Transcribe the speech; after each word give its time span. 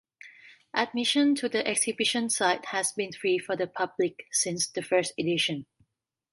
Admission 0.73 1.35
to 1.35 1.47
the 1.47 1.63
exhibition 1.69 2.27
site 2.27 2.65
has 2.65 2.91
been 2.91 3.11
free 3.13 3.37
for 3.37 3.55
the 3.55 3.67
public 3.67 4.25
since 4.31 4.67
the 4.67 4.81
first 4.81 5.13
edition. 5.19 5.67